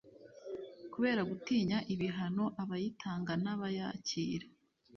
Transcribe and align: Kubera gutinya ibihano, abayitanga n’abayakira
Kubera 0.93 1.21
gutinya 1.29 1.77
ibihano, 1.93 2.45
abayitanga 2.61 3.33
n’abayakira 3.43 4.47